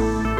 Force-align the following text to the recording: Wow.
Wow. 0.00 0.30